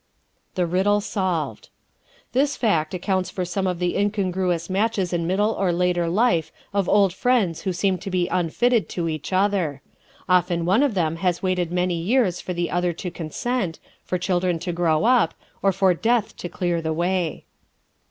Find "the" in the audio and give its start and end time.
0.55-0.65, 3.77-3.95, 12.55-12.71, 16.81-16.93